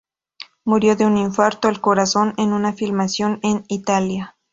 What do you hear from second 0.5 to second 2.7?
Murió de un infarto al corazón en